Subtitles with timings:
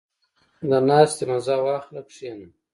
[0.69, 2.47] •د ناستې مزه واخله، کښېنه.